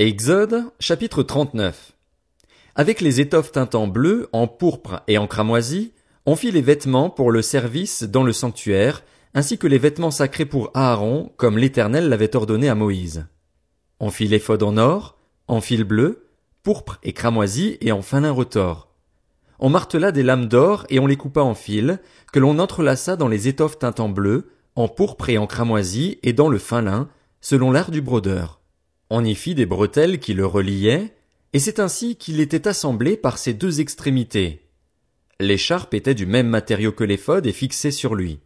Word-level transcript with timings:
Exode, 0.00 0.66
chapitre 0.78 1.24
39. 1.24 1.90
Avec 2.76 3.00
les 3.00 3.20
étoffes 3.20 3.50
teintes 3.50 3.74
en 3.74 3.88
bleu, 3.88 4.28
en 4.32 4.46
pourpre 4.46 5.02
et 5.08 5.18
en 5.18 5.26
cramoisi, 5.26 5.92
on 6.24 6.36
fit 6.36 6.52
les 6.52 6.62
vêtements 6.62 7.10
pour 7.10 7.32
le 7.32 7.42
service 7.42 8.04
dans 8.04 8.22
le 8.22 8.32
sanctuaire, 8.32 9.02
ainsi 9.34 9.58
que 9.58 9.66
les 9.66 9.78
vêtements 9.78 10.12
sacrés 10.12 10.44
pour 10.44 10.70
Aaron, 10.72 11.32
comme 11.36 11.58
l'Éternel 11.58 12.08
l'avait 12.08 12.36
ordonné 12.36 12.68
à 12.68 12.76
Moïse. 12.76 13.26
On 13.98 14.12
fit 14.12 14.28
l'éphod 14.28 14.62
en 14.62 14.76
or, 14.76 15.18
en 15.48 15.60
fil 15.60 15.82
bleu, 15.82 16.28
pourpre 16.62 17.00
et 17.02 17.12
cramoisi 17.12 17.76
et 17.80 17.90
en 17.90 18.00
fin 18.00 18.20
lin 18.20 18.30
retors. 18.30 18.94
On 19.58 19.68
martela 19.68 20.12
des 20.12 20.22
lames 20.22 20.46
d'or 20.46 20.86
et 20.90 21.00
on 21.00 21.08
les 21.08 21.16
coupa 21.16 21.40
en 21.40 21.56
fil, 21.56 21.98
que 22.32 22.38
l'on 22.38 22.60
entrelaça 22.60 23.16
dans 23.16 23.26
les 23.26 23.48
étoffes 23.48 23.80
teintes 23.80 23.98
en 23.98 24.10
bleu, 24.10 24.52
en 24.76 24.86
pourpre 24.86 25.28
et 25.28 25.38
en 25.38 25.48
cramoisi 25.48 26.20
et 26.22 26.32
dans 26.32 26.48
le 26.48 26.58
fin 26.58 26.82
lin, 26.82 27.08
selon 27.40 27.72
l'art 27.72 27.90
du 27.90 28.00
brodeur. 28.00 28.57
On 29.10 29.24
y 29.24 29.34
fit 29.34 29.54
des 29.54 29.64
bretelles 29.64 30.18
qui 30.18 30.34
le 30.34 30.44
reliaient, 30.44 31.14
et 31.54 31.58
c'est 31.58 31.80
ainsi 31.80 32.16
qu'il 32.16 32.40
était 32.40 32.68
assemblé 32.68 33.16
par 33.16 33.38
ses 33.38 33.54
deux 33.54 33.80
extrémités. 33.80 34.60
L'écharpe 35.40 35.94
était 35.94 36.14
du 36.14 36.26
même 36.26 36.48
matériau 36.48 36.92
que 36.92 37.04
l'éphod 37.04 37.46
et 37.46 37.52
fixée 37.52 37.90
sur 37.90 38.14
lui. 38.14 38.40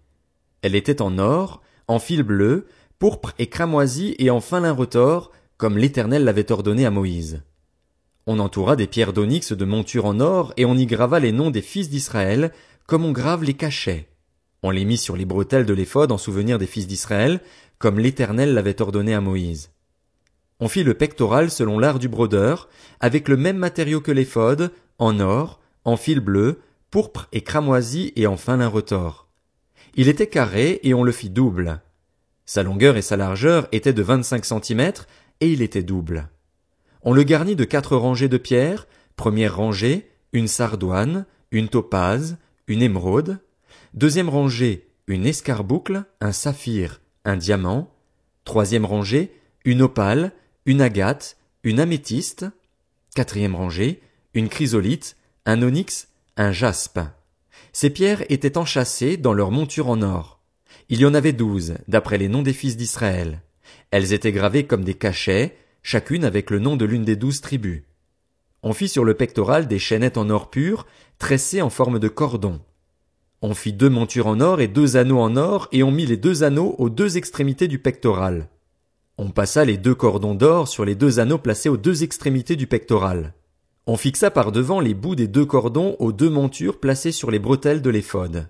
Elle 0.63 0.77
était 0.77 1.03
en 1.03 1.19
or, 1.19 1.63
en 1.89 1.99
fil 1.99 2.23
bleu, 2.23 2.67
pourpre 3.01 3.33
et 3.41 3.49
cramoisi 3.49 4.15
et 4.19 4.31
en 4.31 4.41
fin 4.41 4.61
lin 4.61 4.73
retors, 4.73 5.33
comme 5.57 5.79
l'Éternel 5.79 6.23
l'avait 6.23 6.53
ordonné 6.53 6.87
à 6.87 6.93
Moïse. 6.93 7.43
On 8.27 8.39
entoura 8.39 8.77
des 8.77 8.87
pierres 8.87 9.13
d'onyx 9.13 9.53
de 9.53 9.65
monture 9.65 10.07
en 10.07 10.21
or 10.21 10.53
et 10.57 10.65
on 10.65 10.77
y 10.77 10.87
grava 10.87 11.19
les 11.19 11.33
noms 11.33 11.51
des 11.51 11.63
fils 11.63 11.91
d'Israël, 11.91 12.53
comme 12.87 13.05
on 13.05 13.11
grave 13.11 13.43
les 13.43 13.55
cachets. 13.55 14.07
On 14.63 14.71
les 14.71 14.85
mit 14.85 14.97
sur 14.97 15.17
les 15.17 15.25
bretelles 15.25 15.67
de 15.67 15.75
l'éphod 15.75 16.13
en 16.13 16.19
souvenir 16.19 16.59
des 16.59 16.69
fils 16.69 16.87
d'Israël, 16.87 17.41
comme 17.81 17.99
l'Éternel 17.99 18.55
l'avait 18.55 18.81
ordonné 18.81 19.13
à 19.13 19.21
Moïse. 19.21 19.71
On 20.63 20.69
fit 20.69 20.85
le 20.85 20.95
pectoral 20.95 21.51
selon 21.51 21.81
l'art 21.81 21.99
du 21.99 22.09
brodeur, 22.09 22.69
avec 23.01 23.27
le 23.27 23.37
même 23.37 23.57
matériau 23.57 24.01
que 24.01 24.13
l'éphod, 24.13 24.71
en 25.01 25.19
or, 25.19 25.59
en 25.85 25.97
fil 25.97 26.21
bleu, 26.21 26.61
pourpre 26.93 27.27
et 27.33 27.41
cramoisi 27.41 28.13
et 28.15 28.29
en 28.29 28.37
fin 28.37 28.57
lin 28.57 28.69
retors. 28.69 29.27
Il 29.97 30.07
était 30.07 30.29
carré 30.29 30.79
et 30.85 30.95
on 30.95 31.03
le 31.03 31.11
fit 31.11 31.31
double. 31.31 31.81
Sa 32.47 32.63
longueur 32.63 32.97
et 32.97 33.03
sa 33.03 33.17
largeur 33.17 33.67
étaient 33.73 33.93
de 33.93 34.05
vingt-cinq 34.05 34.45
centimètres 34.45 35.09
et 35.41 35.51
il 35.51 35.63
était 35.63 35.83
double. 35.83 36.29
On 37.03 37.13
le 37.13 37.25
garnit 37.25 37.57
de 37.57 37.65
quatre 37.65 37.97
rangées 37.97 38.29
de 38.29 38.39
pierres, 38.39 38.87
première 39.17 39.57
rangée, 39.57 40.13
une 40.33 40.47
sardoine, 40.47 41.27
une 41.51 41.67
topaze, 41.67 42.37
une 42.69 42.83
émeraude, 42.83 43.41
deuxième 43.95 44.29
rangée, 44.29 44.93
une 45.09 45.27
escarboucle, 45.27 46.05
un 46.21 46.31
saphir, 46.31 47.01
un 47.25 47.37
diamant, 47.37 47.93
troisième 48.45 48.85
rangée, 48.85 49.33
une 49.65 49.83
opale, 49.83 50.33
une 50.65 50.81
agate, 50.81 51.37
une 51.65 51.81
améthyste, 51.81 52.47
quatrième 53.15 53.57
rangée, 53.57 54.01
une 54.35 54.49
chrysolite, 54.49 55.17
un 55.45 55.61
onyx, 55.63 56.09
un 56.37 56.53
jaspe. 56.53 57.01
Ces 57.73 57.91
pierres 57.91 58.25
étaient 58.29 58.59
enchâssées 58.59 59.17
dans 59.17 59.33
leur 59.33 59.51
monture 59.51 59.89
en 59.89 60.03
or. 60.03 60.41
Il 60.89 61.01
y 61.01 61.07
en 61.07 61.15
avait 61.15 61.33
douze, 61.33 61.75
d'après 61.89 62.19
les 62.19 62.29
noms 62.29 62.43
des 62.43 62.53
fils 62.53 62.77
d'Israël. 62.77 63.43
Elles 63.91 64.13
étaient 64.13 64.33
gravées 64.33 64.67
comme 64.67 64.85
des 64.85 64.95
cachets, 64.95 65.57
chacune 65.83 66.25
avec 66.25 66.51
le 66.51 66.61
nom 66.61 66.77
de 66.77 66.85
l'une 66.85 67.05
des 67.05 67.17
douze 67.17 67.41
tribus. 67.41 67.83
On 68.63 68.73
fit 68.73 68.89
sur 68.89 69.05
le 69.05 69.15
pectoral 69.15 69.67
des 69.67 69.81
chaînettes 69.81 70.17
en 70.17 70.31
or 70.31 70.49
pur, 70.49 70.87
tressées 71.19 71.63
en 71.63 71.71
forme 71.71 71.99
de 71.99 72.09
cordon. 72.09 72.61
On 73.41 73.55
fit 73.55 73.73
deux 73.73 73.91
montures 73.91 74.29
en 74.29 74.41
or 74.41 74.61
et 74.61 74.69
deux 74.69 74.97
anneaux 74.97 75.19
en 75.19 75.35
or, 75.37 75.67
et 75.73 75.83
on 75.83 75.91
mit 75.91 76.07
les 76.07 76.17
deux 76.17 76.45
anneaux 76.45 76.77
aux 76.79 76.91
deux 76.91 77.17
extrémités 77.17 77.67
du 77.67 77.81
pectoral. 77.81 78.49
On 79.25 79.31
passa 79.31 79.65
les 79.65 79.77
deux 79.77 79.95
cordons 79.95 80.35
d'or 80.35 80.67
sur 80.67 80.85
les 80.85 80.97
deux 80.97 81.21
anneaux 81.21 81.39
placés 81.39 81.69
aux 81.69 81.77
deux 81.77 82.03
extrémités 82.03 82.57
du 82.57 82.67
pectoral. 82.67 83.35
On 83.87 83.97
fixa 83.97 84.33
par 84.33 84.51
devant 84.51 84.81
les 84.81 84.95
bouts 84.95 85.15
des 85.15 85.29
deux 85.29 85.47
cordons 85.47 85.95
aux 86.01 86.11
deux 86.11 86.29
montures 86.29 86.81
placées 86.81 87.13
sur 87.13 87.31
les 87.31 87.39
bretelles 87.39 87.83
de 87.83 87.91
l'éphod. 87.91 88.49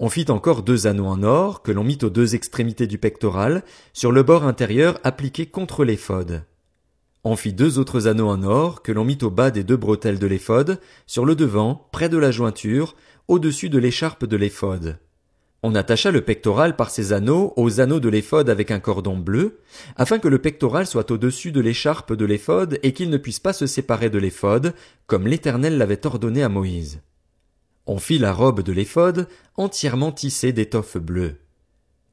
On 0.00 0.08
fit 0.08 0.28
encore 0.28 0.64
deux 0.64 0.88
anneaux 0.88 1.06
en 1.06 1.22
or 1.22 1.62
que 1.62 1.70
l'on 1.70 1.84
mit 1.84 1.98
aux 2.02 2.10
deux 2.10 2.34
extrémités 2.34 2.88
du 2.88 2.98
pectoral, 2.98 3.62
sur 3.92 4.10
le 4.10 4.24
bord 4.24 4.42
intérieur 4.42 4.98
appliqué 5.04 5.46
contre 5.46 5.84
l'éphod. 5.84 6.42
On 7.22 7.36
fit 7.36 7.52
deux 7.52 7.78
autres 7.78 8.08
anneaux 8.08 8.28
en 8.28 8.42
or 8.42 8.82
que 8.82 8.90
l'on 8.90 9.04
mit 9.04 9.18
au 9.22 9.30
bas 9.30 9.52
des 9.52 9.62
deux 9.62 9.76
bretelles 9.76 10.18
de 10.18 10.26
l'éphod, 10.26 10.80
sur 11.06 11.24
le 11.24 11.36
devant, 11.36 11.86
près 11.92 12.08
de 12.08 12.18
la 12.18 12.32
jointure, 12.32 12.96
au-dessus 13.28 13.68
de 13.68 13.78
l'écharpe 13.78 14.24
de 14.24 14.36
l'éphod. 14.36 14.98
On 15.68 15.74
attacha 15.74 16.12
le 16.12 16.20
pectoral 16.20 16.76
par 16.76 16.90
ses 16.90 17.12
anneaux 17.12 17.52
aux 17.56 17.80
anneaux 17.80 17.98
de 17.98 18.08
l'éphod 18.08 18.48
avec 18.48 18.70
un 18.70 18.78
cordon 18.78 19.18
bleu, 19.18 19.58
afin 19.96 20.20
que 20.20 20.28
le 20.28 20.38
pectoral 20.38 20.86
soit 20.86 21.10
au-dessus 21.10 21.50
de 21.50 21.60
l'écharpe 21.60 22.12
de 22.12 22.24
l'éphod 22.24 22.78
et 22.84 22.92
qu'il 22.92 23.10
ne 23.10 23.16
puisse 23.16 23.40
pas 23.40 23.52
se 23.52 23.66
séparer 23.66 24.08
de 24.08 24.18
l'éphod, 24.18 24.74
comme 25.08 25.26
l'Éternel 25.26 25.76
l'avait 25.76 26.06
ordonné 26.06 26.44
à 26.44 26.48
Moïse. 26.48 27.00
On 27.84 27.98
fit 27.98 28.20
la 28.20 28.32
robe 28.32 28.62
de 28.62 28.70
l'éphod 28.70 29.26
entièrement 29.56 30.12
tissée 30.12 30.52
d'étoffe 30.52 30.98
bleue. 30.98 31.34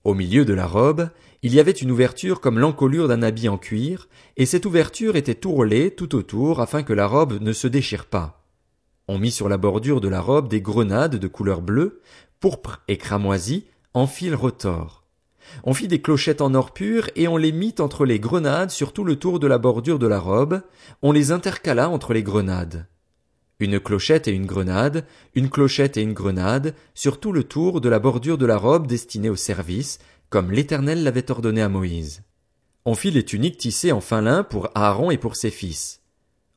Au 0.04 0.16
milieu 0.16 0.46
de 0.46 0.54
la 0.56 0.66
robe, 0.66 1.10
il 1.44 1.54
y 1.54 1.60
avait 1.60 1.70
une 1.74 1.92
ouverture 1.92 2.42
comme 2.42 2.58
l'encolure 2.58 3.08
d'un 3.08 3.22
habit 3.22 3.50
en 3.50 3.60
cuir, 3.60 4.10
et 4.36 4.48
cette 4.48 4.66
ouverture 4.66 5.16
était 5.16 5.36
tourlée 5.36 5.92
tout 5.92 6.16
autour 6.16 6.60
afin 6.60 6.82
que 6.82 6.94
la 6.94 7.06
robe 7.06 7.40
ne 7.40 7.54
se 7.54 7.68
déchire 7.68 8.08
pas. 8.08 8.43
On 9.08 9.18
mit 9.18 9.32
sur 9.32 9.50
la 9.50 9.58
bordure 9.58 10.00
de 10.00 10.08
la 10.08 10.22
robe 10.22 10.48
des 10.48 10.62
grenades 10.62 11.18
de 11.18 11.28
couleur 11.28 11.62
bleue, 11.62 12.02
pourpre 12.40 12.82
et 12.88 12.98
cramoisi, 12.98 13.66
en 13.94 14.08
fil 14.08 14.34
retors. 14.34 15.04
On 15.66 15.74
fit 15.74 15.90
des 15.90 16.02
clochettes 16.02 16.42
en 16.42 16.54
or 16.54 16.72
pur 16.72 17.10
et 17.16 17.28
on 17.28 17.36
les 17.36 17.52
mit 17.52 17.76
entre 17.80 18.06
les 18.06 18.20
grenades 18.20 18.72
sur 18.72 18.94
tout 18.94 19.04
le 19.04 19.18
tour 19.18 19.40
de 19.40 19.48
la 19.48 19.58
bordure 19.58 20.00
de 20.00 20.08
la 20.08 20.20
robe, 20.20 20.62
on 21.02 21.12
les 21.12 21.32
intercala 21.32 21.90
entre 21.90 22.14
les 22.14 22.24
grenades. 22.24 22.88
Une 23.60 23.80
clochette 23.80 24.28
et 24.28 24.32
une 24.32 24.46
grenade, 24.46 25.06
une 25.36 25.50
clochette 25.50 25.98
et 25.98 26.02
une 26.02 26.14
grenade, 26.14 26.74
sur 26.94 27.20
tout 27.20 27.32
le 27.32 27.44
tour 27.44 27.82
de 27.82 27.90
la 27.90 28.00
bordure 28.00 28.38
de 28.38 28.46
la 28.46 28.58
robe 28.58 28.88
destinée 28.88 29.30
au 29.30 29.36
service, 29.36 30.00
comme 30.30 30.52
l'Éternel 30.52 31.04
l'avait 31.04 31.30
ordonné 31.30 31.62
à 31.62 31.70
Moïse. 31.70 32.24
On 32.86 32.96
fit 32.96 33.12
les 33.12 33.24
tuniques 33.24 33.58
tissées 33.58 33.92
en 33.92 34.02
fin 34.02 34.22
lin 34.22 34.44
pour 34.44 34.70
Aaron 34.76 35.12
et 35.12 35.18
pour 35.18 35.36
ses 35.36 35.52
fils. 35.52 36.03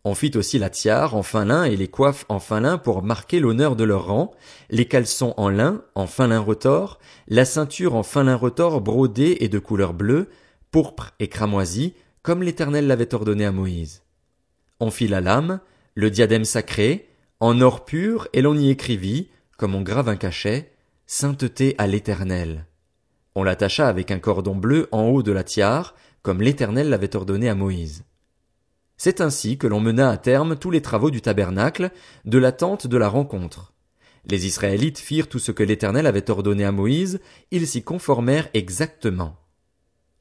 On 0.09 0.15
fit 0.15 0.37
aussi 0.37 0.61
la 0.61 0.71
tiare 0.71 1.17
en 1.17 1.25
fin 1.25 1.45
lin 1.45 1.65
et 1.65 1.75
les 1.75 1.89
coiffes 1.89 2.27
en 2.29 2.39
fin 2.39 2.61
lin 2.61 2.79
pour 2.79 3.03
marquer 3.03 3.41
l'honneur 3.41 3.75
de 3.75 3.83
leur 3.83 4.07
rang, 4.07 4.31
les 4.71 4.85
caleçons 4.85 5.35
en 5.37 5.49
lin, 5.49 5.83
en 5.97 6.07
fin 6.07 6.29
lin 6.29 6.39
retors, 6.39 7.01
la 7.27 7.45
ceinture 7.45 7.97
en 7.97 8.05
fin 8.05 8.23
lin 8.23 8.37
retors 8.37 8.81
brodée 8.81 9.39
et 9.41 9.49
de 9.49 9.59
couleur 9.59 9.95
bleue, 9.95 10.29
pourpre 10.71 11.11
et 11.19 11.27
cramoisi, 11.27 11.95
comme 12.23 12.45
l'Éternel 12.45 12.87
l'avait 12.87 13.17
ordonné 13.17 13.45
à 13.45 13.51
Moïse. 13.51 14.05
On 14.79 14.93
fit 14.93 15.09
la 15.09 15.21
lame, 15.21 15.59
le 15.97 16.09
diadème 16.09 16.45
sacré, 16.45 17.09
en 17.41 17.61
or 17.61 17.85
pur, 17.85 18.29
et 18.33 18.43
l'on 18.43 18.57
y 18.57 18.71
écrivit, 18.71 19.29
comme 19.57 19.75
on 19.75 19.83
grave 19.83 20.09
un 20.09 20.17
cachet, 20.17 20.71
sainteté 21.07 21.75
à 21.79 21.89
l'Éternel. 21.89 22.67
On 23.35 23.43
l'attacha 23.43 23.89
avec 23.89 24.13
un 24.13 24.21
cordon 24.21 24.55
bleu 24.55 24.87
en 24.93 25.09
haut 25.09 25.25
de 25.25 25.33
la 25.33 25.43
tiare, 25.43 25.97
comme 26.23 26.43
l'Éternel 26.43 26.91
l'avait 26.91 27.17
ordonné 27.17 27.49
à 27.49 27.57
Moïse. 27.57 28.05
C'est 28.97 29.21
ainsi 29.21 29.59
que 29.59 29.67
l'on 29.67 29.81
mena 29.81 30.11
à 30.11 30.17
terme 30.17 30.57
tous 30.57 30.71
les 30.71 30.83
travaux 30.83 31.11
du 31.11 31.21
tabernacle, 31.21 31.91
de 32.25 32.39
la 32.39 32.53
tente 32.53 32.87
de 32.87 32.97
la 32.97 33.09
rencontre. 33.09 33.73
Les 34.29 34.47
Israélites 34.47 34.99
firent 34.99 35.29
tout 35.29 35.39
ce 35.39 35.53
que 35.53 35.63
l'Éternel 35.63 36.07
avait 36.07 36.31
ordonné 36.31 36.65
à 36.65 36.73
Moïse, 36.73 37.21
ils 37.51 37.67
s'y 37.67 37.83
conformèrent 37.83 38.49
exactement. 38.55 39.37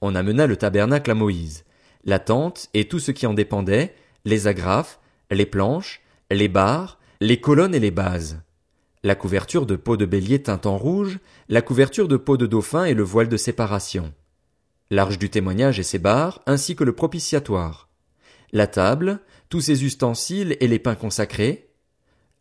On 0.02 0.14
amena 0.14 0.46
le 0.46 0.58
tabernacle 0.58 1.10
à 1.10 1.16
Moïse, 1.16 1.64
la 2.04 2.20
tente 2.20 2.70
et 2.74 2.88
tout 2.88 3.00
ce 3.00 3.12
qui 3.12 3.26
en 3.26 3.34
dépendait, 3.34 3.96
les 4.26 4.48
agrafes, 4.48 5.00
les 5.32 5.46
planches, 5.46 6.02
les 6.30 6.48
barres, 6.48 7.00
les 7.22 7.40
colonnes 7.40 7.74
et 7.74 7.80
les 7.80 7.92
bases, 7.92 8.42
la 9.04 9.16
couverture 9.16 9.66
de 9.66 9.76
peau 9.76 9.98
de 9.98 10.06
bélier 10.06 10.44
teinte 10.44 10.66
en 10.66 10.78
rouge, 10.78 11.20
la 11.50 11.62
couverture 11.62 12.08
de 12.08 12.18
peau 12.18 12.38
de 12.38 12.46
dauphin 12.46 12.86
et 12.86 12.94
le 12.94 13.04
voile 13.04 13.30
de 13.30 13.38
séparation, 13.38 14.14
l'arche 14.92 15.18
du 15.18 15.30
témoignage 15.30 15.80
et 15.80 15.84
ses 15.84 16.00
barres, 16.00 16.42
ainsi 16.46 16.76
que 16.76 16.84
le 16.84 16.94
propitiatoire, 16.94 17.85
la 18.56 18.68
table, 18.68 19.20
tous 19.50 19.60
ses 19.60 19.84
ustensiles 19.84 20.56
et 20.62 20.70
les 20.70 20.80
pains 20.80 20.96
consacrés, 20.96 21.74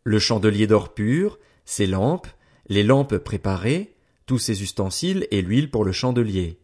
le 0.05 0.17
chandelier 0.17 0.65
d'or 0.65 0.93
pur, 0.93 1.39
ses 1.65 1.87
lampes, 1.87 2.29
les 2.69 2.83
lampes 2.83 3.17
préparées, 3.17 3.97
tous 4.25 4.37
ses 4.37 4.63
ustensiles 4.63 5.27
et 5.29 5.41
l'huile 5.41 5.69
pour 5.69 5.83
le 5.83 5.91
chandelier, 5.91 6.61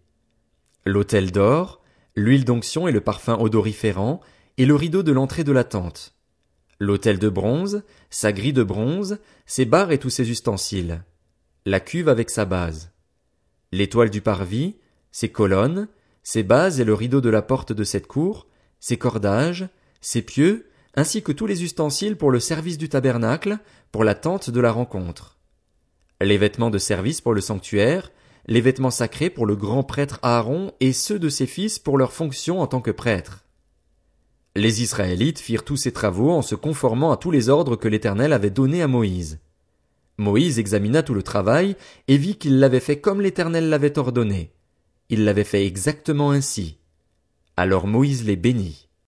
l'autel 0.86 1.34
d'or, 1.34 1.82
l'huile 2.16 2.46
d'onction 2.46 2.88
et 2.88 2.94
le 2.94 3.02
parfum 3.02 3.38
odoriférant, 3.38 4.22
et 4.58 4.66
le 4.66 4.74
rideau 4.74 5.04
de 5.04 5.12
l'entrée 5.12 5.44
de 5.44 5.52
la 5.52 5.66
tente, 5.66 6.16
l'autel 6.80 7.20
de 7.20 7.28
bronze, 7.28 7.84
sa 8.10 8.32
grille 8.32 8.54
de 8.54 8.64
bronze, 8.64 9.20
ses 9.46 9.66
barres 9.66 9.92
et 9.92 9.98
tous 9.98 10.10
ses 10.10 10.32
ustensiles, 10.32 11.04
la 11.66 11.82
cuve 11.82 12.08
avec 12.08 12.30
sa 12.30 12.46
base, 12.46 12.94
l'étoile 13.74 14.12
du 14.12 14.22
parvis, 14.22 14.78
ses 15.12 15.30
colonnes, 15.30 15.90
ses 16.24 16.44
bases 16.44 16.80
et 16.80 16.86
le 16.86 16.94
rideau 16.94 17.20
de 17.20 17.30
la 17.30 17.42
porte 17.42 17.74
de 17.74 17.84
cette 17.84 18.08
cour, 18.08 18.48
ses 18.82 18.98
cordages, 18.98 19.70
ses 20.02 20.22
pieux, 20.22 20.68
ainsi 20.96 21.24
que 21.24 21.32
tous 21.32 21.46
les 21.46 21.64
ustensiles 21.64 22.18
pour 22.18 22.32
le 22.32 22.42
service 22.42 22.78
du 22.78 22.90
tabernacle, 22.90 23.60
pour 23.94 24.04
la 24.04 24.16
tente 24.16 24.50
de 24.50 24.60
la 24.60 24.74
rencontre. 24.74 25.38
Les 26.20 26.38
vêtements 26.38 26.70
de 26.70 26.78
service 26.78 27.22
pour 27.22 27.34
le 27.34 27.42
sanctuaire, 27.42 28.12
les 28.48 28.60
vêtements 28.60 28.92
sacrés 28.92 29.30
pour 29.30 29.46
le 29.46 29.56
grand 29.56 29.84
prêtre 29.84 30.20
Aaron 30.24 30.74
et 30.80 30.92
ceux 30.92 31.20
de 31.20 31.30
ses 31.30 31.46
fils 31.48 31.80
pour 31.80 31.98
leur 31.98 32.12
fonction 32.12 32.60
en 32.60 32.68
tant 32.68 32.82
que 32.82 32.92
prêtres. 32.92 33.46
Les 34.56 34.82
Israélites 34.82 35.40
firent 35.40 35.64
tous 35.64 35.78
ces 35.78 35.94
travaux 35.94 36.32
en 36.32 36.42
se 36.42 36.56
conformant 36.56 37.12
à 37.12 37.18
tous 37.18 37.32
les 37.32 37.48
ordres 37.48 37.78
que 37.78 37.88
l'Éternel 37.88 38.34
avait 38.34 38.50
donnés 38.50 38.82
à 38.82 38.88
Moïse. 38.88 39.40
Moïse 40.18 40.60
examina 40.60 41.04
tout 41.04 41.14
le 41.14 41.24
travail 41.24 41.76
et 42.08 42.18
vit 42.18 42.36
qu'il 42.36 42.60
l'avait 42.60 42.82
fait 42.82 43.00
comme 43.00 43.22
l'Éternel 43.22 43.70
l'avait 43.70 43.98
ordonné. 43.98 44.54
Il 45.10 45.24
l'avait 45.24 45.46
fait 45.46 45.66
exactement 45.66 46.32
ainsi. 46.32 46.81
Alors 47.58 47.88
Moïse 47.88 48.26
les 48.26 48.36
bénit. 48.36 48.91